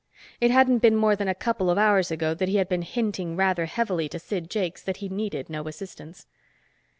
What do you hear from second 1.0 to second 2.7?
than a couple of hours ago that he had